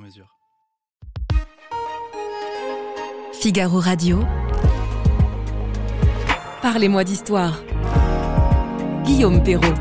[0.00, 0.36] mesure.
[3.32, 4.20] Figaro Radio.
[6.62, 7.62] Parlez-moi d'histoire.
[9.04, 9.74] Guillaume Perrault.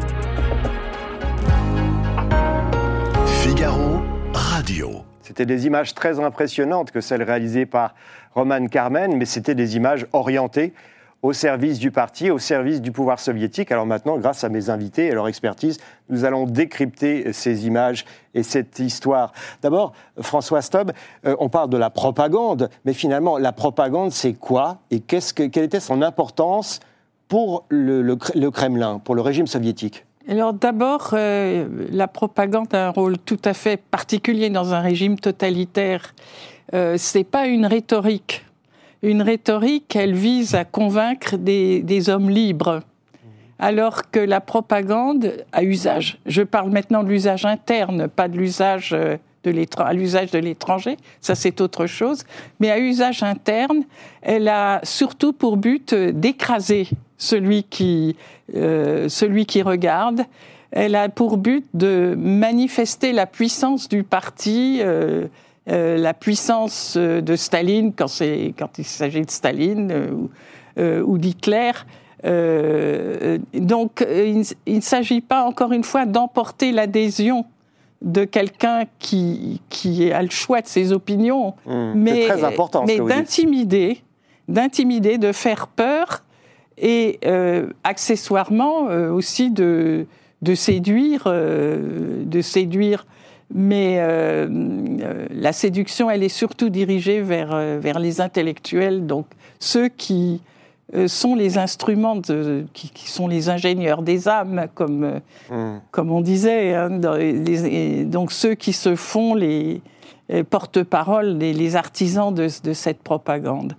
[3.41, 4.01] Figaro
[4.33, 5.03] Radio.
[5.21, 7.95] C'était des images très impressionnantes que celles réalisées par
[8.33, 10.73] Roman Carmen, mais c'était des images orientées
[11.21, 13.71] au service du parti, au service du pouvoir soviétique.
[13.71, 15.79] Alors maintenant, grâce à mes invités et leur expertise,
[16.09, 19.33] nous allons décrypter ces images et cette histoire.
[19.61, 20.91] D'abord, François Stob,
[21.25, 25.43] euh, on parle de la propagande, mais finalement, la propagande, c'est quoi et qu'est-ce que,
[25.43, 26.79] quelle était son importance
[27.27, 30.05] pour le Kremlin, pour le régime soviétique?
[30.29, 35.19] Alors d'abord, euh, la propagande a un rôle tout à fait particulier dans un régime
[35.19, 36.13] totalitaire.
[36.75, 38.45] Euh, c'est pas une rhétorique
[39.01, 42.81] une rhétorique, elle vise à convaincre des, hommes libres,
[43.57, 46.19] alors que la propagande a usage.
[46.25, 49.17] Je parle maintenant de l'usage interne, pas de l'usage euh,
[49.77, 52.23] à l'usage de l'étranger, ça c'est autre chose,
[52.59, 53.83] mais à usage interne,
[54.21, 58.15] elle a surtout pour but d'écraser celui qui,
[58.55, 60.21] euh, celui qui regarde.
[60.71, 64.79] Elle a pour but de manifester la puissance du parti.
[64.81, 65.27] Euh,
[65.67, 68.07] euh, la puissance euh, de Staline, quand,
[68.57, 69.91] quand il s'agit de Staline
[70.77, 71.71] euh, ou, d'Hitler.
[72.23, 77.45] donc, il, ne s'agit pas, encore une fois, d'emporter l'adhésion
[78.01, 81.93] de quelqu'un qui, qui a le choix de ses opinions, mmh.
[81.95, 82.27] mais,
[83.07, 84.01] d'intimider,
[84.47, 86.23] d'intimider, de faire peur
[86.77, 87.19] et
[87.83, 90.07] accessoirement aussi de,
[90.41, 93.05] de séduire, de séduire
[93.53, 99.25] mais euh, euh, la séduction, elle est surtout dirigée vers, euh, vers les intellectuels, donc
[99.59, 100.41] ceux qui
[101.05, 105.21] sont les instruments, de, qui, sont les ingénieurs des âmes, comme,
[105.51, 105.81] hmm.
[105.91, 106.73] comme on disait.
[106.73, 106.89] Hein,
[108.05, 109.83] donc ceux qui se font les,
[110.49, 113.73] porte-parole, les, les, artisans de, de cette propagande.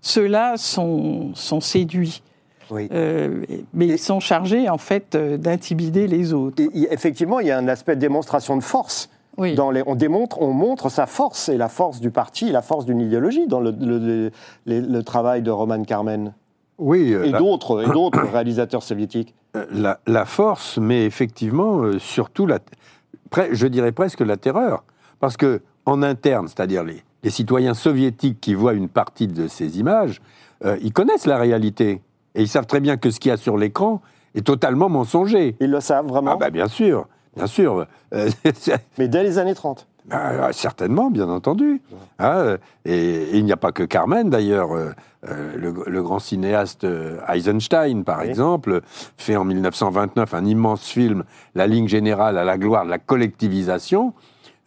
[0.00, 2.22] Ceux-là sont, sont séduits.
[2.70, 2.88] Oui.
[3.74, 6.62] mais ils sont chargés en fait d'intimider les autres.
[6.90, 11.06] effectivement, il y a un aspect de démonstration de force on démontre, on montre sa
[11.06, 15.82] force et la force du parti, la force d'une idéologie dans le, travail de Roman
[15.82, 16.32] Carmen.
[16.78, 17.12] Oui.
[17.12, 19.34] Euh, et d'autres, et d'autres réalisateurs soviétiques.
[19.56, 22.58] Euh, la, force, mais effectivement, euh, surtout, la,
[23.52, 24.82] je dirais presque la terreur.
[25.20, 30.20] Parce que en interne, c'est-à-dire les, citoyens soviétiques qui voient une partie de ces images,
[30.82, 32.02] ils connaissent la réalité.
[32.34, 34.02] Et ils savent très bien que ce qu'il y a sur l'écran
[34.34, 35.56] est totalement mensonger.
[35.60, 37.06] Ils le savent vraiment Ah bah bien sûr.
[37.36, 37.86] Bien sûr.
[38.14, 38.30] Euh,
[38.98, 41.80] Mais dès les années 30 bah, euh, certainement, bien entendu.
[42.18, 44.74] Hein, et, il n'y a pas que Carmen, d'ailleurs.
[44.74, 44.92] Euh,
[45.56, 46.86] le, grand cinéaste
[47.26, 48.82] Eisenstein, par exemple,
[49.16, 51.24] fait en 1929 un immense film,
[51.54, 54.12] La ligne générale à la gloire de la collectivisation,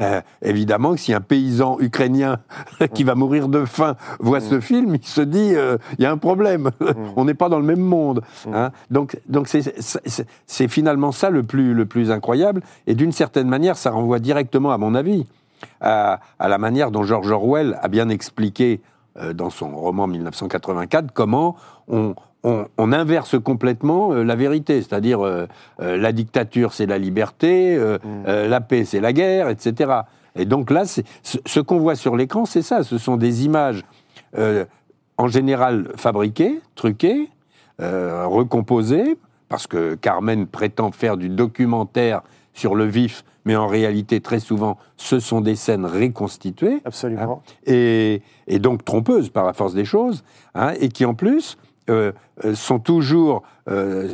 [0.01, 2.39] euh, évidemment que si un paysan ukrainien
[2.93, 6.11] qui va mourir de faim voit ce film, il se dit euh, il y a
[6.11, 6.71] un problème,
[7.15, 8.21] on n'est pas dans le même monde.
[8.53, 8.71] Hein.
[8.91, 12.61] Donc, donc c'est finalement ça le plus, le plus incroyable.
[12.85, 15.25] Et d'une certaine manière, ça renvoie directement, à mon avis,
[15.81, 18.81] à, à la manière dont George Orwell a bien expliqué
[19.19, 21.55] euh, dans son roman 1984 comment
[21.87, 22.13] on,
[22.43, 25.47] on, inverse complètement euh, la vérité, c'est-à-dire euh,
[25.81, 28.25] euh, la dictature c'est la liberté, mm.
[28.25, 30.01] la paix c'est la guerre, etc.
[30.35, 33.83] Et donc là, ce qu'on voit sur l'écran, c'est ça, ce sont des images
[35.17, 37.29] en général fabriquées, truquées,
[37.79, 39.17] recomposées,
[39.49, 42.21] parce que Carmen prétend faire du documentaire
[42.53, 46.81] sur le vif, mais en réalité, très souvent, ce sont des scènes reconstituées.
[46.85, 47.41] Absolument.
[47.43, 48.21] Hein, et,
[48.59, 50.23] donc trompeuses par la force des choses,
[50.53, 51.57] hein, et qui en plus
[51.89, 52.11] euh,
[52.45, 54.09] euh, sont, toujours, euh,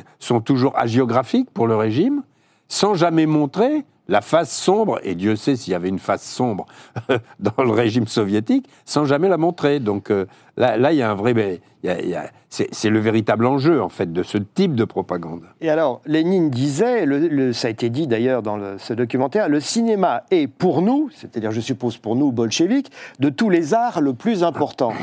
[0.76, 2.24] hagiographiques pour le régime,
[2.68, 6.66] sans jamais montrer la face sombre, et Dieu sait s'il y avait une face sombre
[7.40, 9.80] dans le régime soviétique, sans jamais la montrer.
[9.80, 10.10] Donc
[10.58, 11.62] là, là, il y a un vrai...
[12.50, 15.44] c'est le véritable enjeu, en fait, de ce type de propagande.
[15.62, 17.06] Et alors, Lénine disait,
[17.54, 21.62] ça a été dit d'ailleurs dans ce documentaire, le cinéma est pour nous, c'est-à-dire je
[21.62, 24.94] suppose pour nous, bolcheviques, de tous les arts le plus important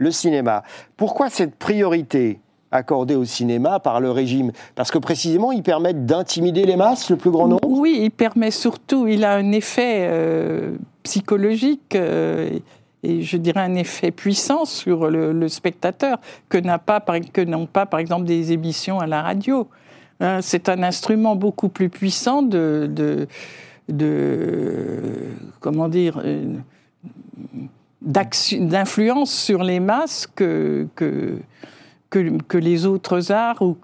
[0.00, 0.64] le cinéma.
[0.96, 2.40] Pourquoi cette priorité
[2.72, 4.50] accordés au cinéma par le régime?
[4.74, 7.68] Parce que précisément, ils permettent d'intimider les masses, le plus grand nombre?
[7.68, 11.94] Oui, il permet surtout, il a un effet euh, psychologique.
[11.94, 12.58] euh,
[13.02, 16.18] et je dirais un effet puissant sur le, spectateur
[16.48, 17.02] que n'a pas,
[17.46, 19.68] n'ont pas, par exemple, des émissions à la radio.
[20.20, 23.26] Hein, c'est un instrument beaucoup plus puissant de,
[25.60, 26.56] comment dire, euh,
[28.02, 31.38] d'influence sur les masses que, que,
[32.08, 33.76] que, que les autres arts ou,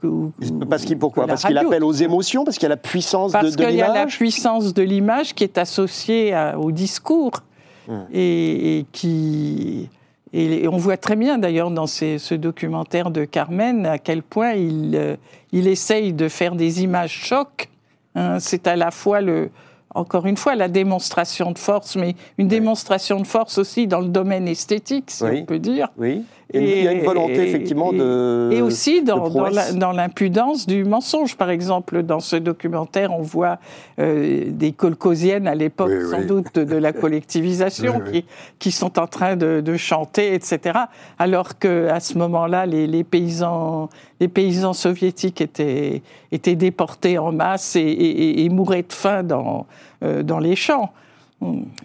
[0.68, 1.26] Parce qu'il pourquoi?
[1.26, 3.74] Parce qu'il appelle aux émotions, parce qu'il y a la puissance de, Parce de qu'il
[3.74, 4.16] y a la l'image?
[4.16, 7.42] puissance de l'image qui est associée à- au discours
[7.88, 8.04] Hum.
[8.12, 9.88] et, et qui
[10.32, 14.54] et on voit très bien d'ailleurs dans ces- ce documentaire de Carmen à quel point
[14.54, 15.14] il, euh,
[15.52, 17.68] il essaye de faire des images chocs.
[18.16, 18.40] hein.
[18.40, 19.50] C'est à la fois le
[19.96, 24.08] encore une fois la démonstration de force, mais une démonstration de force aussi dans le
[24.08, 25.40] domaine esthétique, si Oui.
[25.42, 25.88] on peut dire.
[25.96, 26.24] Oui.
[26.54, 28.50] Il y a une- il y a une volonté, Et- effectivement, et- de.
[28.52, 31.36] Et aussi dans, dans l'impudence du mensonge.
[31.36, 33.58] Par exemple, dans ce documentaire, on voit
[33.98, 36.26] euh, des colcosiennes à l'époque, Oui, sans oui.
[36.26, 38.22] doute, de, de la collectivisation, Oui, oui.
[38.22, 38.26] Qui,
[38.58, 40.78] qui sont en train de, de chanter, etc.
[41.18, 43.88] Alors qu'à ce moment-là, les, les paysans,
[44.20, 49.66] les paysans soviétiques étaient, étaient déportés en masse et, et- et mouraient de faim dans,
[50.04, 50.92] euh, dans les champs.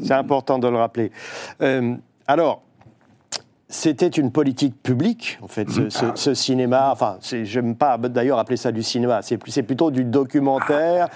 [0.02, 1.12] C'est important de le rappeler.
[1.62, 1.96] Euh,
[2.28, 2.62] alors,
[3.72, 6.90] c'était une politique publique, en fait, ce, ce- ce cinéma.
[6.92, 9.22] Enfin, j'aime pas d'ailleurs appeler ça du cinéma.
[9.22, 11.08] C'est plutôt du documentaire.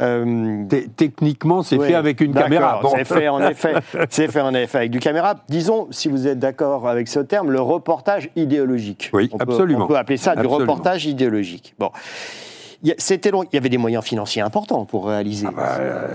[0.00, 2.80] Euh, Té- Techniquement, c'est oui, fait avec une caméra.
[2.82, 2.90] Bon.
[2.96, 3.74] C'est fait en effet.
[4.08, 5.34] C'est fait en effet avec du caméra.
[5.48, 9.10] Disons, si vous êtes d'accord avec ce terme, le reportage idéologique.
[9.12, 9.84] Oui, On peut- absolument.
[9.84, 11.74] on peut appeler ça du reportage idéologique.
[11.78, 11.90] Bon.
[12.82, 13.42] Il y a- C'était long.
[13.44, 15.46] Il y avait des moyens financiers importants pour réaliser.
[15.48, 16.08] Ah bah, euh,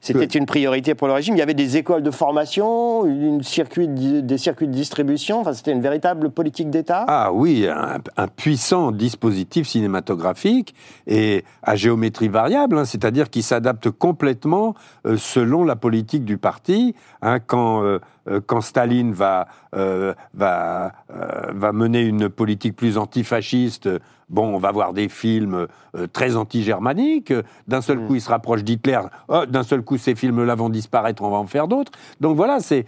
[0.00, 1.34] C'était une priorité pour le régime.
[1.34, 5.40] Il y avait des écoles de formation, une circuit de- des circuits de distribution.
[5.40, 7.04] Enfin, c'était une véritable politique d'État.
[7.08, 10.74] Ah oui, un, un puissant dispositif cinématographique
[11.06, 14.74] et à géométrie variable, hein, c'est-à-dire qui s'adapte complètement
[15.06, 16.94] euh, selon la politique du parti.
[17.22, 17.98] hein, quand, euh,
[18.46, 23.88] quand Staline va, euh, va, euh, va mener une politique plus antifasciste,
[24.30, 25.66] bon, on va voir des films
[25.96, 27.32] euh, très anti-germaniques.
[27.68, 28.06] D'un seul Mm.
[28.06, 29.00] coup, il se rapproche d'Hitler.
[29.28, 31.92] Oh, D'un seul coup, ces films-là vont disparaître, on va en faire d'autres.
[32.20, 32.86] Donc voilà, c'est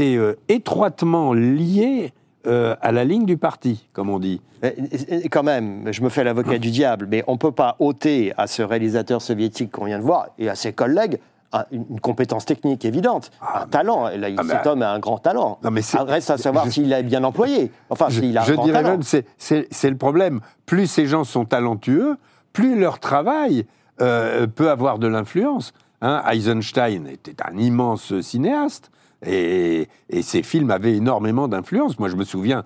[0.00, 2.12] euh, étroitement lié
[2.46, 4.40] euh, à la ligne du parti, comme on dit.
[4.62, 8.32] Et- quand même, je me fais l'avocat du diable, mais on ne peut pas ôter
[8.36, 11.18] à ce réalisateur soviétique qu'on vient de voir et à ses collègues
[11.70, 14.08] une une compétence technique évidente, un talent.
[14.08, 15.58] Et là, ah, cet homme a un grand talent.
[15.62, 17.70] Non, mais Ah, Reste à savoir s'il est bien employé.
[17.90, 18.98] Enfin, s'il a un je grand dirais talent.
[18.98, 19.02] même,
[19.38, 20.40] c'est le problème.
[20.66, 22.16] Plus ces gens sont talentueux,
[22.52, 23.66] plus leur travail
[24.00, 25.72] euh, peut avoir de l'influence.
[26.02, 28.90] Hein, Eisenstein était un immense cinéaste
[29.24, 31.98] et, et ses films avaient énormément d'influence.
[31.98, 32.64] Moi, je me souviens.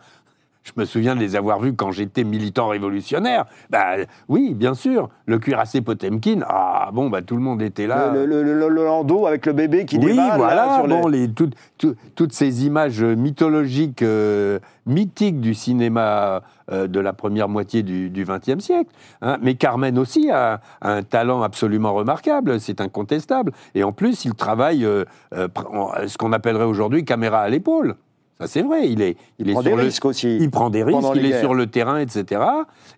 [0.74, 3.46] Je me souviens de les avoir vus quand j'étais militant révolutionnaire.
[3.70, 3.96] Bah,
[4.28, 5.08] oui, bien sûr.
[5.26, 8.12] Le cuirassé Potemkin, ah bon, bah, tout le monde était là.
[8.12, 10.74] Le, le- le- le- le landau avec le bébé qui oui, là, voilà.
[10.76, 16.86] sur les- bon, les, toutes- tout- toutes ces images mythologiques, euh, mythiques du cinéma euh,
[16.86, 18.90] de la première moitié du XXe siècle.
[19.22, 19.38] hein.
[19.42, 23.52] Mais Carmen aussi a, a un talent absolument remarquable, c'est incontestable.
[23.74, 25.04] Et en plus, il travaille euh,
[25.34, 27.96] ce qu'on appellerait aujourd'hui caméra à l'épaule.
[28.40, 28.88] Ça, c'est vrai.
[28.88, 30.36] Il est, il est prend sur des le- risques aussi.
[30.40, 32.40] il prend des risques, il est sur le terrain, etc.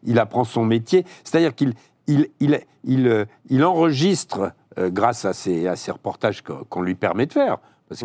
[0.05, 1.05] Il apprend son métier.
[1.25, 1.73] C'est-à-dire qu'il
[2.07, 6.95] il, il, il, euh, il enregistre euh, grâce à ces, à ces reportages qu'on lui
[6.95, 7.59] permet de faire.
[7.89, 8.05] Parce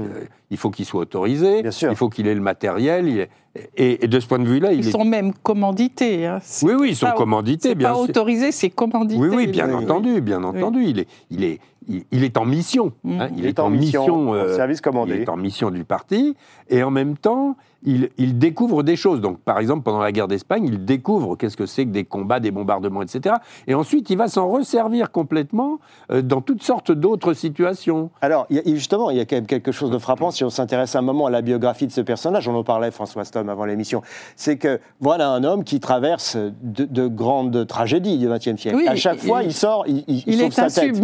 [0.49, 1.61] qu'il faut qu'il soit autorisé.
[1.61, 1.91] Bien sûr.
[1.91, 3.07] il faut qu'il ait le matériel.
[3.07, 3.29] il est-
[3.77, 4.91] et, et de ce point de vue-là, il Ils est.
[4.91, 6.25] sont même commandités.
[6.25, 6.39] hein.
[6.63, 8.03] Oui, oui, ils sont pas- commandités, bien pas sûr.
[8.09, 9.21] autorisé, c'est commandité.
[9.21, 9.83] Oui, oui, bien Oui, oui.
[9.85, 10.83] entendu, bien entendu.
[10.85, 12.91] Il, est, il, est, il, il est en mission.
[13.03, 13.21] Mm.
[13.21, 14.33] hein, il, est, en mission.
[14.33, 15.15] euh, service commandé.
[15.15, 16.35] il est en mission du parti,
[16.69, 17.55] et en même temps,
[17.87, 19.21] il, il découvre des choses.
[19.21, 22.39] Donc, par exemple, pendant la guerre d'Espagne, il découvre qu'est-ce que c'est que des combats,
[22.39, 23.35] des bombardements, etc.
[23.67, 25.77] Et ensuite, il va s'en resservir complètement
[26.11, 28.09] euh, dans toutes sortes d'autres situations.
[28.21, 30.43] Alors, il y a- justement, il y a quand même quelque chose de frappant si
[30.43, 32.47] on s'intéresse un moment à la biographie de ce personnage.
[32.47, 34.01] On en parlait, François Stom, avant l'émission.
[34.35, 38.77] C'est que voilà un homme qui traverse de, de grandes tragédies du XXe siècle.
[38.77, 41.01] Oui, à chaque fois, il- sort, il, il- il Il sauve est sa tête.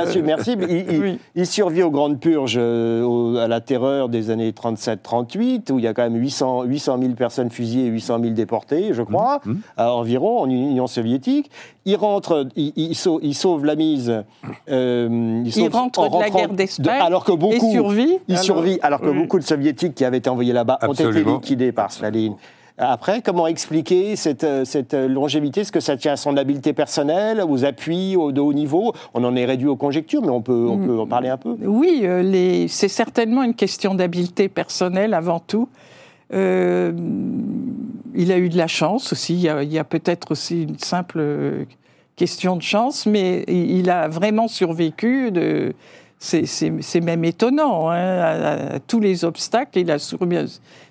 [0.00, 0.66] Insubmersible.
[1.34, 5.84] Il survit aux grandes purges, euh, au- à la terreur des années 37-38, où il
[5.84, 9.40] y a quand même 800, 800 000 personnes fusillées et 800 000 déportées, je crois,
[9.44, 9.60] Mhm.
[9.78, 11.50] euh, environ, en Union soviétique.
[11.86, 14.22] Il rentre, il, il sauve, la mise.
[14.68, 18.18] euh, Il sauve- rentre en de la guerre d'Espagne alors que beaucoup, et survit.
[18.28, 19.18] il Alors- survit, alors que Oui.
[19.18, 22.34] beaucoup de soviétiques qui avaient été envoyés là-bas ont été liquidés par Staline.
[22.82, 25.60] Après, comment expliquer cette, euh, cette euh, longévité?
[25.60, 28.94] Est-ce que ça tient à son habileté personnelle, aux appuis au, de haut niveau?
[29.12, 30.86] On en est réduit aux conjectures, mais on peut, on Mm.
[30.86, 31.56] peut en parler un peu.
[31.62, 35.68] Oui, euh, les- c'est certainement une question d'habileté personnelle avant tout.
[36.32, 36.92] Euh,
[38.14, 39.34] il a eu de la chance aussi.
[39.34, 41.66] Il y a, il y a peut-être aussi une simple
[42.16, 45.30] question de chance, mais il il a vraiment survécu.
[45.32, 45.74] De,
[46.22, 47.88] c'est, même étonnant.
[47.90, 50.18] hein, à, à tous les obstacles, il a sur-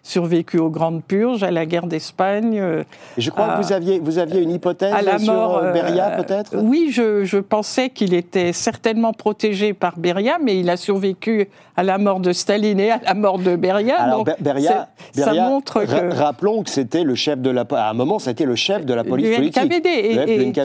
[0.02, 2.58] survécu aux grandes purges, à la guerre d'Espagne.
[2.60, 2.84] euh,
[3.18, 5.58] je crois à- que vous aviez, vous aviez une hypothèse à la sur mort.
[5.58, 6.56] euh, euh, Beria, peut-être?
[6.58, 11.84] Oui, je, je pensais qu'il était certainement protégé par Beria, mais il a survécu à
[11.84, 14.02] la mort de Staline et à la mort de Beria.
[14.02, 17.66] Alors, donc Beria, ça montre que rappelons que c'était le chef de la.
[17.72, 19.64] À un moment, c'était le chef de la police du politique.
[19.64, 19.90] NKVD.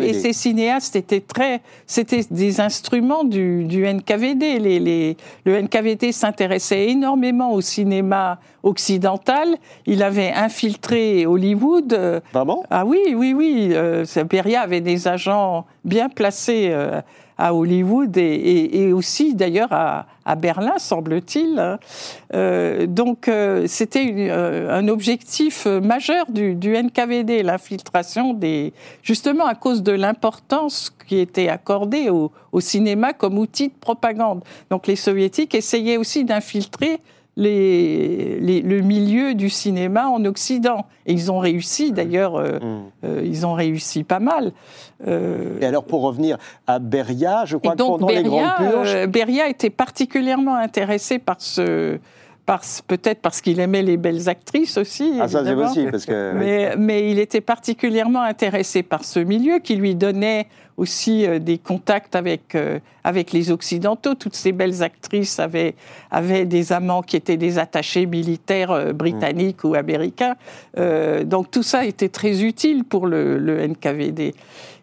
[0.05, 1.61] Et, ces cinéastes étaient très.
[1.87, 4.54] C'était des instruments du, du NKVD.
[4.59, 9.49] Les, les- le NKVD s'intéressait énormément au cinéma occidental.
[9.87, 11.93] Il avait infiltré Hollywood.
[11.93, 12.65] euh, Vraiment?
[12.71, 13.71] Ah oui, oui, oui.
[13.73, 17.01] Euh, Beria avait des agents bien placés euh,
[17.37, 21.59] à Hollywood et, aussi d'ailleurs à, Berlin, semble-t-il.
[21.59, 21.79] hein.
[22.35, 28.73] Euh, donc euh, c'était euh, un objectif majeur du, NKVD, l'infiltration des...
[29.03, 34.43] Justement à cause de l'importance qui était accordée au cinéma comme outil de propagande.
[34.71, 37.01] Donc les soviétiques essayaient aussi d'infiltrer
[37.37, 40.87] les, les- le milieu du cinéma en Occident.
[41.07, 42.83] Et ils ont réussi, d'ailleurs, euh, Hmm.
[43.05, 44.53] euh, ils ont réussi pas mal.
[45.07, 48.71] Euh, Et alors, pour revenir à Beria, je crois donc que pendant les grandes Beria,
[48.71, 49.07] purges.
[49.09, 51.99] Beria était particulièrement intéressé par ce...
[52.87, 55.15] Peut-être parce qu'il aimait les belles actrices aussi.
[55.21, 56.33] ah, ça, c'est possible, parce que.
[56.35, 60.47] Mais, mais il était particulièrement intéressé par ce milieu qui lui donnait
[60.77, 64.15] aussi euh, des contacts avec, euh, avec les Occidentaux.
[64.15, 65.75] Toutes ces belles actrices avaient,
[66.11, 70.37] avaient des amants qui étaient des attachés militaires euh, britanniques ou américains.
[71.25, 74.35] Donc tout ça était très utile pour le, le NKVD.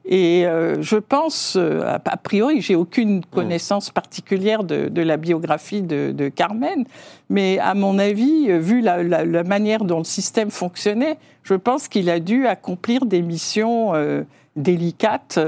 [0.05, 5.83] Et euh, je pense, euh, a priori, j'ai aucune connaissance particulière de, de la biographie
[5.83, 6.85] de, de Carmen,
[7.29, 11.53] mais à mon avis, euh, vu la, la- la manière dont le système fonctionnait, je
[11.53, 14.23] pense qu'il a dû accomplir des missions euh,
[14.55, 15.39] délicates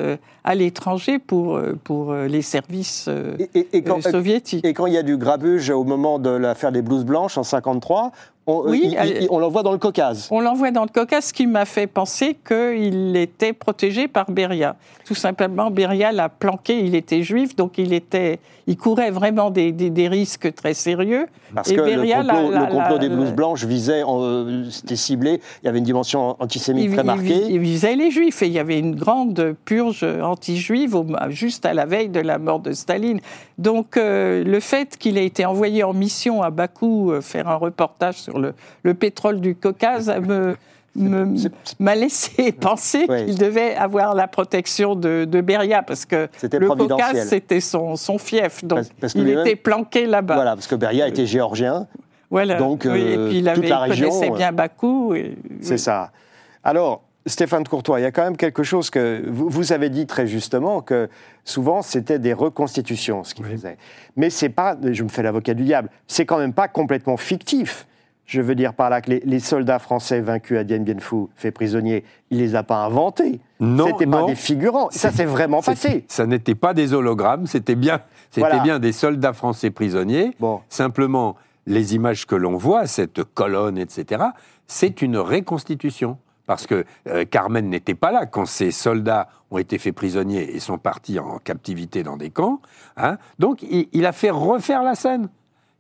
[0.46, 4.66] à l'étranger pour, pour les services Et, et- et quand, soviétiques.
[4.66, 7.44] et quand il y a du grabuge au moment de l'affaire des blouses blanches en
[7.44, 8.12] 53,
[8.48, 10.28] on, Oui, il- il- elle- on l'envoie dans le Caucase.
[10.32, 14.76] On l'envoie dans le Caucase, ce qui m'a fait penser qu'il était protégé par Beria.
[15.06, 19.72] Tout simplement, Beria l'a planqué, il était juif, donc il, était, il courait vraiment des,
[19.72, 21.28] des- des risques très sérieux.
[21.54, 24.02] Parce Et que Beria, le complot, la- le la- complot des blouses blanches visait,
[24.72, 27.46] c'était ciblé, il y avait une dimension antisémite Il, très marquée.
[27.50, 30.98] il visait les juifs et il y avait une grande purge anti-juive
[31.30, 33.20] juste à la veille de la mort de Staline.
[33.58, 37.56] Donc euh, le fait qu'il ait été envoyé en mission à Bakou euh, faire un
[37.56, 40.56] reportage sur le, le pétrole du Caucase me
[40.96, 43.26] me- c'est- m'a laissé penser Oui.
[43.26, 46.68] qu'il devait avoir la protection de, de Beria parce que C'était le.
[46.68, 50.36] Caucase c'était son, son fief donc Parce- parce que il était planqué là-bas.
[50.36, 51.88] Voilà, parce que Beria était géorgien,
[52.30, 52.56] Voilà.
[52.58, 55.16] Donc, Oui, et euh, puis il, toute la il région, connaissait euh, bien Bakou.
[55.16, 55.80] et- c'est oui.
[55.80, 56.12] ça.
[56.64, 60.06] Alors, Stéphane Courtois, il y a quand même quelque chose que vous, vous avez dit
[60.06, 61.10] très justement que
[61.44, 63.78] souvent c'était des reconstitutions ce qu'il faisait.
[64.16, 67.88] Mais c'est pas, je me fais l'avocat du diable, c'est quand même pas complètement fictif.
[68.26, 71.28] Je veux dire par là que les, les soldats français vaincus à Dien Bien Phu,
[71.36, 73.42] faits prisonniers, il les a pas inventés.
[73.60, 74.88] Non, C'était pas des figurants.
[74.92, 76.06] Ça c'est vraiment passé.
[76.08, 78.00] Ça n'était pas des hologrammes, c'était bien,
[78.30, 78.64] c'était Voilà.
[78.64, 80.32] bien des soldats français prisonniers.
[80.40, 80.62] Bon.
[80.70, 81.36] Simplement,
[81.68, 84.24] les images que l'on voit, cette colonne, etc.,
[84.68, 86.18] c'est une reconstitution.
[86.46, 90.60] Parce que euh, Carmen n'était pas là quand ces soldats ont été faits prisonniers et
[90.60, 92.60] sont partis en captivité dans des camps.
[92.98, 93.18] hein.
[93.40, 95.30] Donc, il, il a fait refaire la scène.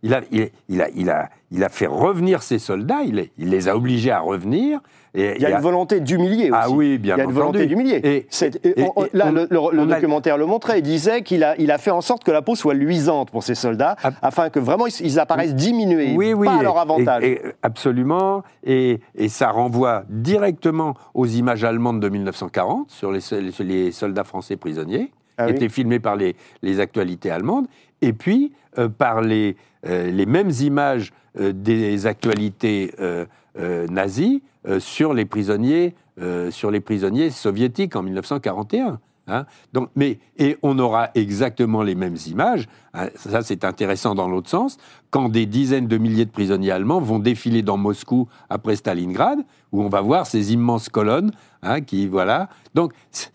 [0.05, 3.31] Il a, il, il a, il, a, il a fait revenir ces soldats, il, les-
[3.37, 4.81] il les a obligés à revenir.
[5.15, 6.59] Et Il y a une volonté d'humilier aussi.
[6.61, 7.67] Ah oui, bien Il y a une volonté entendu.
[7.67, 7.95] d'humilier.
[8.03, 10.79] Et- et et- on- et là, on- le, le- le on a- documentaire le montrait.
[10.79, 13.43] Il disait qu'il a, il a fait en sorte que la peau soit luisante pour
[13.43, 14.11] ces soldats, Ah.
[14.23, 17.23] afin que vraiment ils, ils apparaissent diminués, oui, oui, pas à et- leur avantage.
[17.23, 18.43] et- et- absolument.
[18.65, 24.23] Et, et ça renvoie directement aux images allemandes de 1940 sur les, sol- les soldats
[24.23, 25.55] français prisonniers, Ah qui oui.
[25.57, 27.67] étaient filmés par les, les actualités allemandes,
[28.01, 33.25] et puis euh, par les, les mêmes images euh, des actualités euh,
[33.59, 38.99] euh, nazies euh, sur les prisonniers, euh, sur les prisonniers soviétiques en 1941.
[39.27, 39.45] hein.
[39.73, 44.49] Donc, mais, et on aura exactement les mêmes images, hein, ça c'est intéressant dans l'autre
[44.49, 44.77] sens,
[45.09, 49.39] quand des dizaines de milliers de prisonniers allemands vont défiler dans Moscou après Stalingrad,
[49.71, 52.49] où on va voir ces immenses colonnes, hein, qui voilà.
[52.73, 52.93] Donc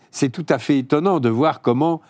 [0.09, 2.01] c'est tout à fait étonnant de voir comment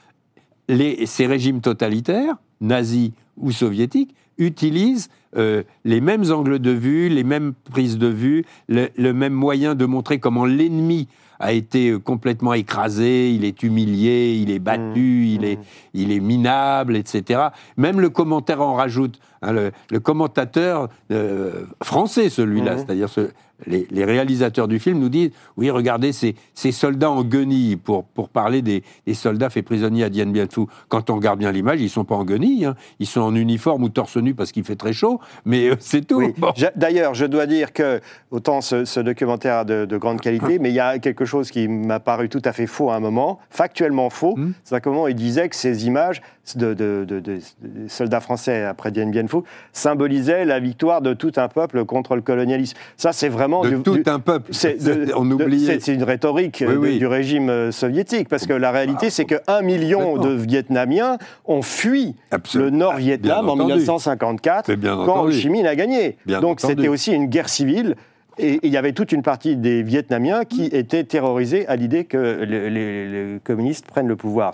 [0.67, 7.23] les, ces régimes totalitaires, nazis ou soviétiques, utilise euh, les mêmes angles de vue, les
[7.23, 11.07] mêmes prises de vue, le, le même moyen de montrer comment l'ennemi
[11.41, 15.59] a été euh, complètement écrasé, il est humilié, il est battu, Mmh, il, est,
[15.93, 17.49] il est minable, etc.
[17.77, 19.19] Même le commentaire en rajoute.
[19.41, 22.77] hein, le, le commentateur euh, français, celui-là, Mhm.
[22.79, 23.29] c'est-à-dire ce-
[23.67, 28.03] les, les réalisateurs du film nous disent oui, regardez ces, ces soldats en guenilles, pour,
[28.05, 30.61] pour parler des, des soldats faits prisonniers à Dien Bien Phu.
[30.87, 32.75] Quand on regarde bien l'image, ils sont pas en guenilles, hein.
[32.99, 36.05] ils sont en uniforme ou torse nu parce qu'il fait très chaud, mais euh, c'est
[36.05, 36.17] tout.
[36.17, 36.33] Oui.
[36.37, 36.51] Bon.
[36.55, 37.99] Je- D'ailleurs, je dois dire que,
[38.31, 41.51] autant ce, ce documentaire a de, de grande qualité, mais il y a quelque chose
[41.51, 44.35] qui m'a paru tout à fait faux à un moment, factuellement faux.
[44.37, 44.51] Hmm.
[44.63, 46.21] C'est à comment il disait que ces images
[46.55, 47.39] de- de
[47.87, 49.37] soldats français après Dien Bien Phu
[49.73, 52.77] symbolisaient la victoire de tout un peuple contre le colonialisme.
[52.97, 54.51] Ça, c'est vraiment De du- tout du- un peuple.
[54.51, 55.79] de- on oubliait.
[55.79, 59.35] c'est- une rhétorique Oui, euh, du régime euh, soviétique, parce que la réalité, c'est que
[59.47, 60.29] un million de.
[60.29, 62.69] Vietnamiens ont fui Absolument.
[62.71, 63.73] le Nord-Vietnam en entendu.
[63.73, 65.31] 1954, Mais bien quand Ho.
[65.31, 66.17] Chi Minh a gagné.
[66.25, 67.95] Bien Donc c'était aussi une guerre civile.
[68.41, 72.17] Et il y avait toute une partie des Vietnamiens qui étaient terrorisés à l'idée que
[72.17, 74.53] le- les, les communistes prennent le pouvoir.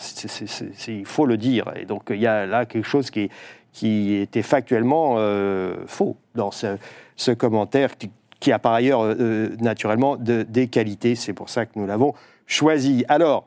[0.87, 1.71] Il faut le dire.
[1.79, 3.29] Et donc il y a là quelque chose qui,
[3.73, 6.77] qui était factuellement euh, faux dans ce,
[7.15, 8.09] ce commentaire qui,
[8.45, 11.15] qui a par ailleurs euh, naturellement de- des qualités.
[11.15, 12.13] C'est pour ça que nous l'avons
[12.45, 13.03] choisi.
[13.07, 13.45] Alors,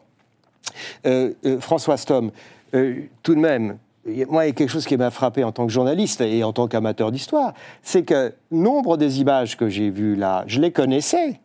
[1.07, 2.33] euh, euh, François Stom,
[2.75, 3.78] euh, tout de même,
[4.28, 6.52] moi, il y a quelque chose qui m'a frappé en tant que journaliste et en
[6.52, 11.38] tant qu'amateur d'histoire, c'est que nombre des images que j'ai vues là, je les connaissais.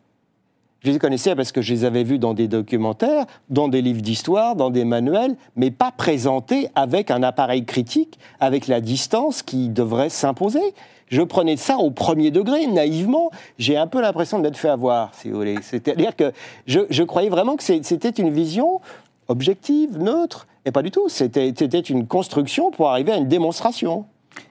[0.80, 4.02] Je les connaissais parce que je les avais vues dans des documentaires, dans des livres
[4.02, 9.68] d'histoire, dans des manuels, mais pas présentées avec un appareil critique, avec la distance qui
[9.68, 10.74] devrait s'imposer.
[11.08, 13.30] Je prenais ça au premier degré, naïvement.
[13.58, 15.56] J'ai un peu l'impression de m'être fait avoir, si vous voulez.
[15.62, 16.32] C'est-à-dire que
[16.66, 18.80] je, croyais vraiment que c'était une vision
[19.28, 21.08] objective, neutre, et pas du tout.
[21.08, 24.06] C'était une construction pour arriver à une démonstration.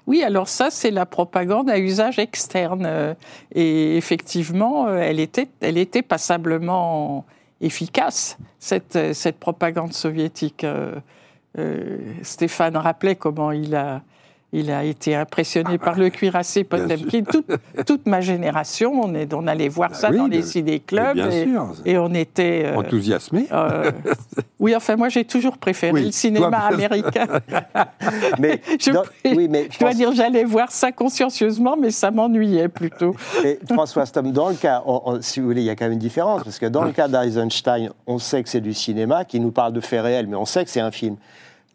[0.07, 3.15] Oui, alors ça, c'est la propagande à usage externe.
[3.53, 7.25] Et effectivement, elle était, elle était passablement
[7.61, 10.63] efficace, cette, cette propagande soviétique.
[10.63, 10.95] Euh,
[11.57, 14.01] euh, Stéphane rappelait comment il a,
[14.53, 17.23] il a été impressionné par le cuirassé Potemkin.
[17.23, 17.47] Toute,
[17.85, 21.15] toute ma génération, on, est, on allait voir Bah ça oui, dans mais- les ciné-clubs.
[21.15, 21.47] Bien Et,
[21.93, 22.63] et on était...
[22.67, 23.47] euh, Enthousiasmé.
[23.51, 23.91] euh,
[24.59, 27.25] oui, enfin, moi, j'ai toujours préféré Oui, le cinéma américain.
[28.39, 32.69] Mais, Je- dans- oui, mais Je dois dire, j'allais voir ça consciencieusement, mais ça m'ennuyait
[32.69, 33.15] plutôt.
[33.43, 35.85] Et François Stom, dans le cas, on- on- si vous voulez, il y a quand
[35.85, 39.25] même une différence, parce que dans le cas d'Eisenstein, on sait que c'est du cinéma,
[39.25, 41.15] qui nous parle de faits réels, mais on sait que c'est un film.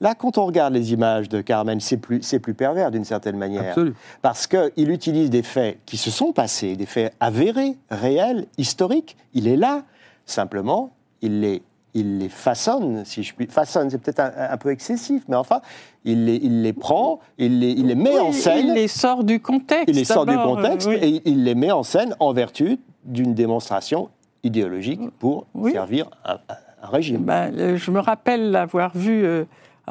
[0.00, 3.37] Là, quand on regarde les images de Carmen, c'est plus, c'est plus pervers d'une certaine
[3.37, 3.70] manière.
[3.70, 3.96] Absolument.
[4.22, 9.16] Parce qu'il utilise des faits qui se sont passés, des faits avérés, réels, historiques.
[9.34, 9.82] Il est là.
[10.24, 11.62] Simplement, il les,
[11.94, 13.46] il les façonne, si je puis.
[13.48, 15.61] Façonne, c'est peut-être un, un peu excessif, mais enfin,
[16.04, 18.88] il les, il les prend, il les, il les met Oui, en scène Il les
[18.88, 19.88] sort du contexte.
[19.88, 20.96] il les sort du euh, contexte oui.
[21.00, 24.11] et il les met en scène en vertu d'une démonstration
[24.44, 25.72] idéologique pour Oui.
[25.72, 26.38] servir un,
[26.82, 27.22] un régime.
[27.24, 29.44] Ben, euh, je me rappelle l'avoir vu euh, euh,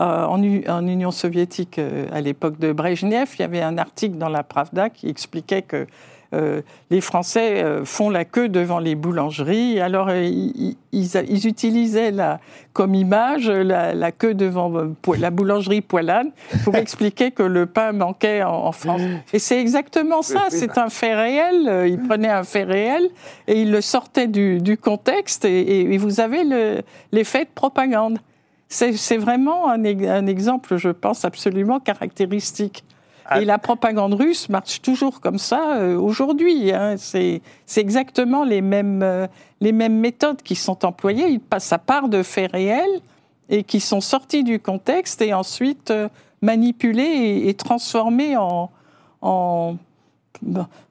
[0.04, 3.30] en, U- en Union soviétique euh, à l'époque de Brejnev.
[3.38, 5.88] Il y avait un article dans la Pravda qui expliquait que
[6.34, 9.80] euh, les Français euh, font la queue devant les boulangeries.
[9.80, 12.42] Alors, euh, ils, ils- ils utilisaient la,
[12.74, 16.32] comme image la, la queue devant euh, la boulangerie Poilane
[16.66, 19.02] pour expliquer que le pain manquait en, en France.
[19.32, 21.66] Et c'est exactement ça, c'est un fait réel.
[21.70, 23.08] Euh, Ils prenaient un fait réel
[23.48, 26.82] et ils le sortaient du, du contexte et, vous avez le-
[27.14, 28.20] l'effet de propagande.
[28.70, 32.84] C'est vraiment un, ex- un exemple, je pense, absolument caractéristique.
[33.26, 33.42] Ah.
[33.42, 36.72] Et la propagande russe marche toujours comme ça euh, aujourd'hui.
[36.74, 36.96] hein.
[36.98, 37.42] C'est
[37.76, 39.28] exactement les mêmes, euh,
[39.60, 41.28] les mêmes méthodes qui sont employées.
[41.28, 43.02] Il passe à part de faits réels
[43.50, 46.08] et qui sont sortis du contexte et ensuite euh,
[46.42, 48.70] manipulés et, et transformés en,
[49.22, 49.76] en,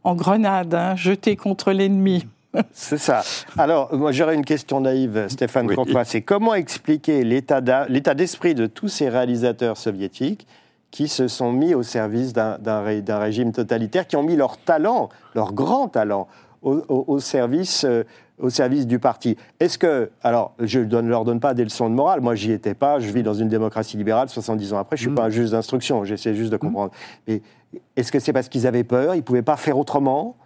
[0.04, 2.26] en grenades, hein, jetés contre l'ennemi.
[2.72, 3.22] C'est ça.
[3.58, 5.74] Alors, moi, j'aurais une question naïve, Stéphane Oui.
[5.74, 6.04] Courtois.
[6.04, 7.60] C'est comment expliquer l'état
[8.14, 10.46] d'esprit de tous ces réalisateurs soviétiques
[10.90, 14.36] qui se sont mis au service d'un- d'un ré- d'un régime totalitaire, qui ont mis
[14.36, 16.26] leur talent, leur grand talent,
[16.62, 18.04] au, au- au service, euh,
[18.38, 19.36] au service du parti?
[19.60, 22.74] Est-ce que, alors, je ne leur donne pas des leçons de morale, moi j'y étais
[22.74, 25.16] pas, je vis dans une démocratie libérale 70 ans après, je ne suis Mm.
[25.16, 26.92] pas un juge d'instruction, j'essaie juste de comprendre.
[27.28, 27.42] Mais
[27.96, 30.36] est-ce que c'est parce qu'ils avaient peur, ils ne pouvaient pas faire autrement?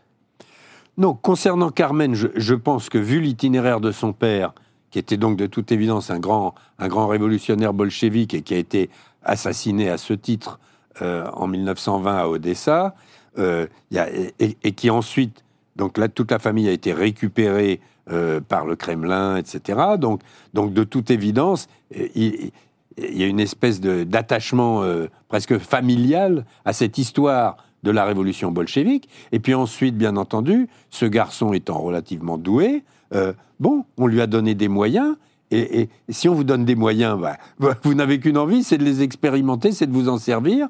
[1.00, 4.52] Non, concernant Carmen, je, pense que vu l'itinéraire de son père,
[4.90, 8.58] qui était donc de toute évidence un grand, un grand révolutionnaire bolchevique et qui a
[8.58, 8.90] été
[9.22, 10.60] assassiné à ce titre
[11.00, 12.94] euh, en 1920 à Odessa,
[13.38, 15.42] euh, et, qui ensuite,
[15.74, 17.80] donc là, toute la famille a été récupérée
[18.12, 19.96] euh, par le Kremlin, etc.
[19.98, 20.20] Donc,
[20.52, 21.68] donc de toute évidence,
[22.14, 22.50] il-
[22.98, 24.84] y a une espèce d'attachement
[25.28, 29.08] presque familial à cette histoire de la révolution bolchevique.
[29.32, 34.26] Et puis ensuite, bien entendu, ce garçon étant relativement doué, euh, bon, on lui a
[34.26, 35.16] donné des moyens.
[35.50, 37.36] Et, et si on vous donne des moyens, bah,
[37.82, 40.68] vous n'avez qu'une envie, c'est de les expérimenter, c'est de vous en servir.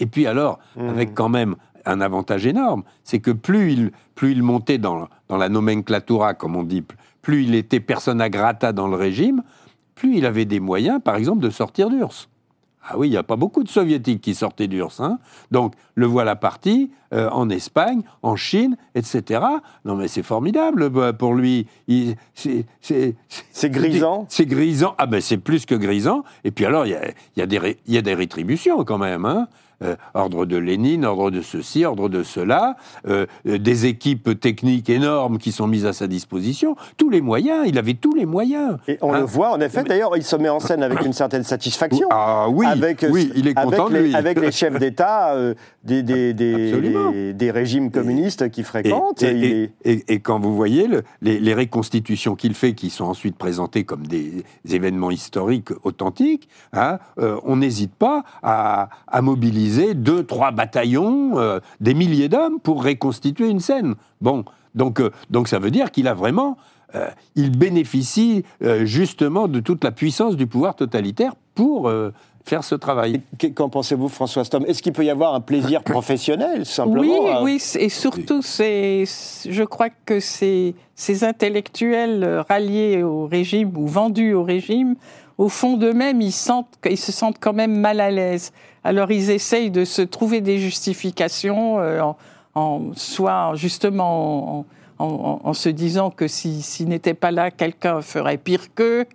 [0.00, 4.42] Et puis alors, avec quand même un avantage énorme, c'est que plus il, plus il
[4.42, 6.84] montait dans, dans la nomenclatura, comme on dit,
[7.20, 9.42] plus il était persona grata dans le régime,
[9.94, 12.28] plus il avait des moyens, par exemple, de sortir d'URSS.
[12.84, 15.00] Ah oui, il n'y a pas beaucoup de soviétiques qui sortaient d'URSS.
[15.00, 15.18] Hein
[15.52, 19.40] Donc, le voilà parti euh, en Espagne, en Chine, etc.
[19.84, 21.66] Non, mais c'est formidable bah, pour lui.
[22.80, 24.26] C'est grisant.
[24.28, 24.94] C'est grisant.
[24.98, 26.24] Ah ben, c'est plus que grisant.
[26.44, 28.14] Et puis alors, il y a, il y a des ré- il y a des
[28.14, 29.24] rétributions quand même.
[29.26, 29.48] Hein
[29.82, 32.76] Euh, ordre de Lénine, ordre de ceci, ordre de cela,
[33.08, 37.64] euh, euh, des équipes techniques énormes qui sont mises à sa disposition, tous les moyens,
[37.66, 38.78] il avait tous les moyens.
[38.86, 41.12] Et on Hein le voit, en effet, d'ailleurs, il se met en scène avec une
[41.12, 42.06] certaine satisfaction.
[42.10, 44.14] Ah oui, avec, oui, il est avec content les, lui.
[44.14, 49.22] Avec les chefs d'État euh, des, des, des, des- régimes communistes qu'il fréquente.
[49.22, 52.74] et- il et- est- et- et quand vous voyez le- les, les reconstitutions qu'il fait,
[52.74, 56.98] qui sont ensuite présentées comme des, événements historiques authentiques, hein,
[57.44, 63.48] on n'hésite pas à, à mobiliser deux, trois bataillons, euh, des milliers d'hommes pour reconstituer
[63.48, 63.94] une scène.
[64.20, 66.56] Bon, donc, euh, donc ça veut dire qu'il a vraiment,
[66.94, 67.06] euh,
[67.36, 72.10] il bénéficie euh, justement de toute la puissance du pouvoir totalitaire pour euh,
[72.44, 73.20] faire ce travail.
[73.38, 74.64] Qu- Qu'en pensez-vous, François Stom?
[74.66, 79.04] Est-ce qu'il peut y avoir un plaisir professionnel, simplement Oui, à- oui, et surtout, c'est,
[79.48, 84.96] je crois que ces, ces intellectuels ralliés au régime ou vendus au régime,
[85.38, 88.52] au fond d'eux-mêmes, ils, sentent, ils se sentent quand même mal à l'aise.
[88.84, 92.16] Alors ils essayent de se trouver des justifications, euh, en,
[92.54, 94.66] en- soit justement en,
[94.98, 99.06] en- en- en se disant que si- s'ils n'étaient pas là, quelqu'un ferait pire qu'eux,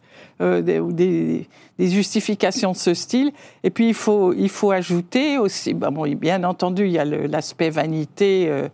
[0.42, 3.32] euh, des, ou des, des justifications de ce style.
[3.64, 7.06] Et puis il faut, il faut ajouter aussi, bah bon, bien entendu, il y a
[7.06, 8.68] l'aspect vanité euh,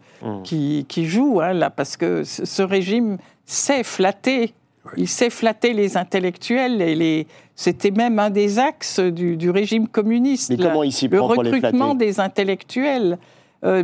[0.43, 4.53] qui, qui joue, hein, là, parce que ce régime sait flatter.
[4.97, 7.27] Il sait flatter les intellectuels et les.
[7.55, 10.49] C'était même un des axes du, du régime communiste.
[10.49, 13.17] Mais comment il s'y Le prend pour les recrutement des intellectuels.
[13.63, 13.83] Euh,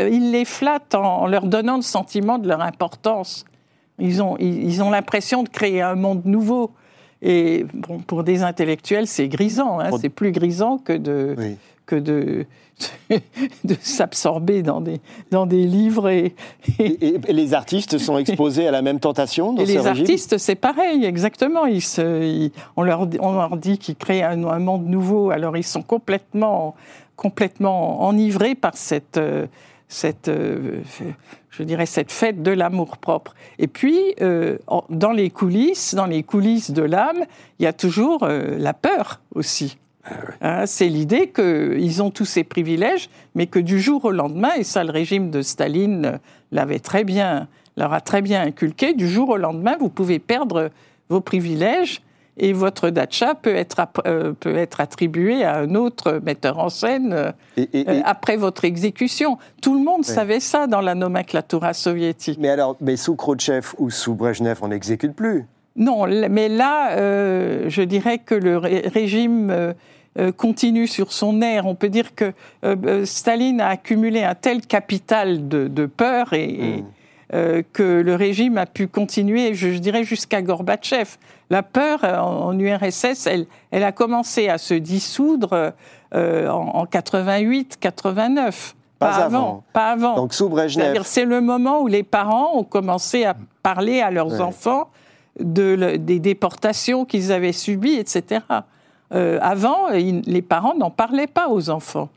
[0.00, 3.44] il les flatte en, en leur donnant le sentiment de leur importance.
[4.00, 6.72] Ils ont, ils, ils ont l'impression de créer un monde nouveau.
[7.24, 9.78] Et bon, pour des intellectuels, c'est grisant.
[9.78, 9.90] hein.
[10.00, 11.56] C'est plus grisant que de, Oui.
[11.86, 12.46] Que de,
[13.64, 16.08] de s'absorber dans des, dans des livres.
[16.08, 16.34] Et,
[16.78, 19.74] et- Et, et- et les artistes sont exposés à la même tentation dans et les
[19.86, 21.66] artistes, c'est pareil, exactement.
[21.66, 25.30] Ils se, ils- on, leur, dit- on leur dit qu'ils créent un, un monde nouveau,
[25.30, 26.74] alors ils sont complètement,
[27.16, 29.46] complètement enivrés par cette, euh,
[29.88, 30.80] cette, euh,
[31.50, 33.34] je dirais, cette fête de l'amour propre.
[33.58, 34.56] Et puis, euh,
[34.88, 37.24] dans les coulisses, dans les coulisses de l'âme,
[37.58, 39.76] il y a toujours la peur aussi.
[40.40, 44.64] Hein, c'est l'idée qu'ils ont tous ces privilèges, mais que du jour au lendemain, et
[44.64, 46.18] ça le régime de Staline euh,
[46.50, 50.70] l'avait très bien, leur a très bien inculqué, du jour au lendemain, vous pouvez perdre
[51.08, 52.02] vos privilèges
[52.38, 57.12] et votre datcha peut être, euh, peut être attribué à un autre metteur en scène
[57.12, 59.36] euh, Et- et- euh, et- après votre exécution.
[59.60, 62.38] Tout le monde savait ça dans la nomenclatura soviétique.
[62.40, 65.44] Mais alors, mais sous Khrouchtchev ou sous Brejnev, on n'exécute plus.
[65.76, 69.72] Non, mais là, euh, je dirais que le ré- régime euh,
[70.18, 71.64] euh, continue sur son air.
[71.66, 72.32] On peut dire que
[72.64, 76.84] euh, Staline a accumulé un tel capital de, de peur et, et,
[77.32, 81.16] euh, que le régime a pu continuer, je, je dirais, jusqu'à Gorbatchev.
[81.48, 85.72] La peur en, en URSS, elle, elle a commencé à se dissoudre
[86.14, 88.74] en, en 88-89.
[88.98, 89.24] Pas Pas, avant.
[89.38, 89.64] avant.
[89.72, 90.14] Pas avant.
[90.16, 94.10] Donc sous Brejnev, C'est-à-dire, c'est le moment où les parents ont commencé à parler à
[94.10, 94.40] leurs Ouais.
[94.40, 94.88] enfants
[95.40, 98.40] de le- des déportations qu'ils avaient subies, etc.
[99.14, 102.08] Euh, avant, les parents n'en parlaient pas aux enfants.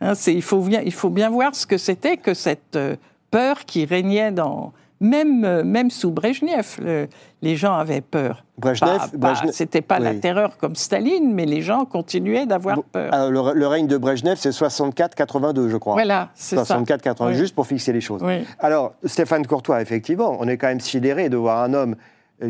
[0.00, 2.96] Hein, c'est- il, faut bien, il faut bien voir ce que c'était que cette euh,
[3.30, 4.72] peur qui régnait dans...
[5.00, 7.08] Même, euh, même sous Brejnev, le-
[7.42, 8.44] les gens avaient peur.
[8.58, 12.82] Brejnev, Pas- pas- Brejnev- C'était pas la terreur comme Staline, mais les gens continuaient d'avoir
[12.84, 13.12] peur.
[13.12, 15.94] alors, le, le règne de Brejnev, c'est 64-82, je crois.
[15.94, 16.62] voilà, c'est ça.
[16.78, 17.34] 64-82, Oui.
[17.34, 18.22] juste pour fixer les choses.
[18.24, 18.44] Oui.
[18.60, 21.96] Alors, Stéphane Courtois, effectivement, on est quand même sidéré de voir un homme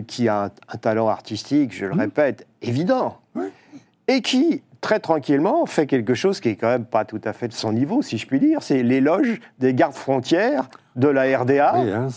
[0.03, 3.19] qui a un, un talent artistique, je le répète, évident,
[4.09, 7.49] et qui, très tranquillement, fait quelque chose qui est quand même pas tout à fait
[7.49, 8.63] de son niveau, si je puis dire.
[8.63, 11.75] C'est l'éloge des gardes frontières de la RDA.
[11.79, 12.09] Oui, hein,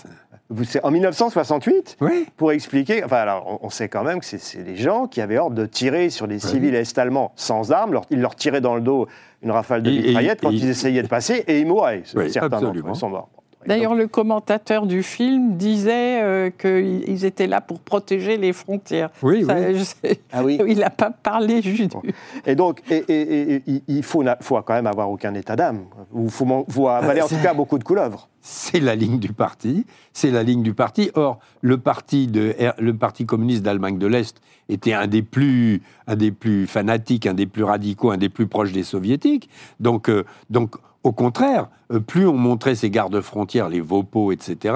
[0.84, 2.26] en 1968 oui.
[2.38, 3.04] pour expliquer.
[3.04, 6.10] Enfin, alors, on, sait quand même que c'est- des gens qui avaient ordre de tirer
[6.10, 7.92] sur des civils est-allemands sans armes.
[7.94, 9.08] Leur- ils leur tiraient dans le dos
[9.42, 12.04] une rafale de Et- et- mitraillettes quand et- ils essayaient de passer et ils mouraient.
[12.16, 13.30] Oui, Certains d'entre eux sont morts.
[13.65, 19.10] D'ailleurs, le commentateur du film disait euh, qu'ils étaient là pour protéger les frontières.
[19.22, 19.78] Oui, Ça, oui.
[19.78, 20.60] je sais- Ah oui.
[20.67, 21.91] Il n'a pas parlé juste.
[21.93, 22.02] Bon.
[22.46, 25.86] Et donc, et, et- et- et- il faut, quand même avoir aucun état d'âme.
[26.15, 28.30] Il faut, faut avaler en tout cas beaucoup de couleuvres.
[28.41, 31.12] C'est la ligne du parti, c'est la ligne du parti.
[31.15, 34.38] Or, le parti, de, le parti communiste d'Allemagne de l'Est
[34.70, 38.48] était un des, plus, un des plus fanatiques, un des plus radicaux, un des plus
[38.48, 39.50] proches des soviétiques.
[39.82, 40.76] Donc, euh, donc
[41.08, 44.76] au contraire, euh, plus on montrait ces gardes-frontières, les Vopos, etc.,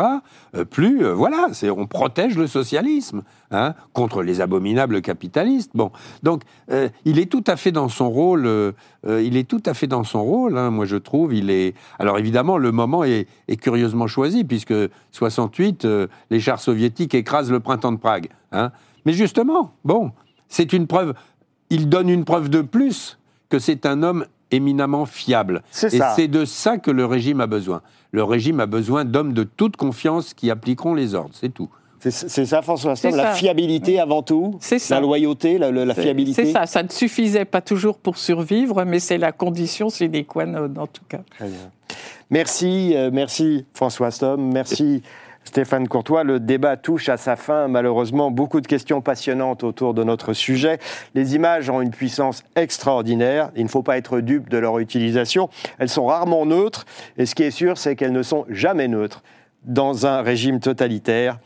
[0.55, 5.71] euh, plus, euh, voilà, on protège le socialisme hein, contre les abominables capitalistes.
[5.75, 5.91] Bon,
[6.23, 6.43] donc,
[7.05, 8.49] il est tout à fait dans son rôle.
[9.05, 10.57] il est tout à fait dans son rôle.
[10.57, 11.33] hein, moi, je trouve.
[11.33, 11.73] Il est.
[11.99, 13.27] Alors, évidemment, le moment est,
[13.59, 14.73] curieusement choisi puisque
[15.11, 18.29] 68, euh, les chars soviétiques écrasent le printemps de Prague.
[18.53, 18.71] hein.
[19.05, 20.11] Mais justement, bon,
[20.47, 21.13] c'est une preuve.
[21.69, 23.17] Il donne une preuve de plus
[23.49, 25.61] que c'est un homme éminemment fiable.
[25.71, 26.13] C'est Et ça.
[26.15, 27.81] c'est de ça que le régime a besoin.
[28.11, 31.31] Le régime a besoin d'hommes de toute confiance qui appliqueront les ordres.
[31.33, 31.69] C'est tout.
[31.99, 33.33] C'est c'est ça, François C'est la ça.
[33.33, 34.95] fiabilité avant tout, C'est ça.
[34.95, 36.45] la loyauté, la, la- la C'est- fiabilité.
[36.45, 40.47] C'est ça, ça ne suffisait pas toujours pour survivre, mais c'est la condition sine qua
[40.47, 41.21] non, en tout cas.
[41.37, 41.69] Très bien.
[42.29, 45.03] Merci, euh, merci François Astom, merci
[45.43, 46.23] Stéphane Courtois.
[46.23, 48.31] Le débat touche à sa fin, malheureusement.
[48.31, 50.79] Beaucoup de questions passionnantes autour de notre sujet.
[51.15, 53.51] Les images ont une puissance extraordinaire.
[53.55, 55.49] Il ne faut pas être dupe de leur utilisation.
[55.79, 56.85] Elles sont rarement neutres,
[57.17, 59.23] et ce qui est sûr, c'est qu'elles ne sont jamais neutres
[59.63, 61.37] dans un régime totalitaire.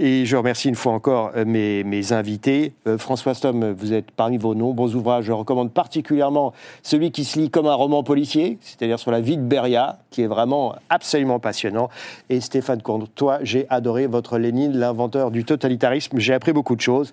[0.00, 2.72] Et je remercie une fois encore euh, mes, invités.
[2.86, 5.24] Euh, François Stom, vous êtes parmi vos nombreux ouvrages.
[5.24, 9.36] Je recommande particulièrement celui qui se lit comme un roman policier, c'est-à-dire sur la vie
[9.36, 11.88] de Beria, qui est vraiment absolument passionnant.
[12.30, 16.20] Et Stéphane Courtois, j'ai adoré votre Lénine, l'inventeur du totalitarisme.
[16.20, 17.12] J'ai appris beaucoup de choses.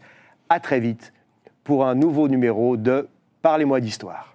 [0.50, 1.12] À très vite
[1.64, 3.08] pour un nouveau numéro de
[3.42, 4.35] Parlez-moi d'histoire.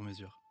[0.01, 0.50] sur mesure.